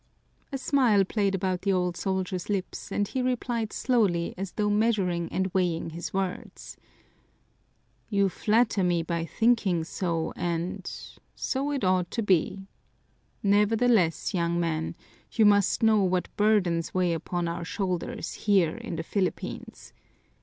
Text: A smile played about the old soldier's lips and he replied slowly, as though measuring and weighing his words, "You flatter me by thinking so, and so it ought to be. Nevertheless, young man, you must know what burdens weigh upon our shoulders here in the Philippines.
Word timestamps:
A 0.51 0.57
smile 0.57 1.05
played 1.05 1.35
about 1.35 1.61
the 1.61 1.71
old 1.71 1.95
soldier's 1.95 2.49
lips 2.49 2.91
and 2.91 3.07
he 3.07 3.21
replied 3.21 3.71
slowly, 3.71 4.33
as 4.35 4.53
though 4.53 4.71
measuring 4.71 5.31
and 5.31 5.53
weighing 5.53 5.91
his 5.91 6.11
words, 6.11 6.75
"You 8.09 8.27
flatter 8.27 8.83
me 8.83 9.03
by 9.03 9.25
thinking 9.25 9.83
so, 9.83 10.33
and 10.35 10.91
so 11.35 11.69
it 11.69 11.83
ought 11.83 12.09
to 12.09 12.23
be. 12.23 12.65
Nevertheless, 13.43 14.33
young 14.33 14.59
man, 14.59 14.95
you 15.33 15.45
must 15.45 15.83
know 15.83 16.01
what 16.01 16.35
burdens 16.35 16.95
weigh 16.95 17.13
upon 17.13 17.47
our 17.47 17.63
shoulders 17.63 18.33
here 18.33 18.77
in 18.77 18.95
the 18.95 19.03
Philippines. 19.03 19.93